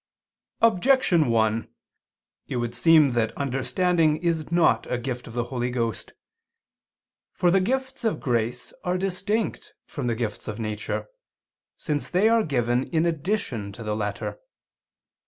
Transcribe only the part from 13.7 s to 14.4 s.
to the latter.